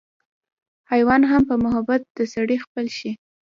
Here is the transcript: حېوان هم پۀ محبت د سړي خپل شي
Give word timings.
حېوان 0.91 1.21
هم 1.31 1.41
پۀ 1.49 1.55
محبت 1.65 2.01
د 2.17 2.19
سړي 2.33 2.57
خپل 2.65 2.85
شي 2.97 3.11